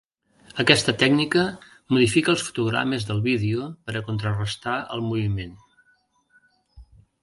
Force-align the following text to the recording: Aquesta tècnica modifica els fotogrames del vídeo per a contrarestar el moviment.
Aquesta 0.61 0.95
tècnica 1.03 1.43
modifica 1.97 2.33
els 2.35 2.47
fotogrames 2.49 3.07
del 3.11 3.23
vídeo 3.29 3.71
per 3.91 3.97
a 3.99 4.05
contrarestar 4.11 4.77
el 4.99 5.09
moviment. 5.13 5.57